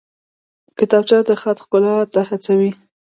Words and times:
کتابچه 0.77 1.17
د 1.27 1.31
خط 1.41 1.57
ښکلا 1.63 1.95
ته 2.13 2.21
هڅوي 2.29 2.71